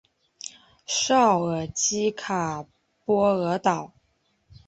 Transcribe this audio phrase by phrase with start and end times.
[0.87, 2.65] 绍尔基卡
[3.05, 3.93] 波尔瑙。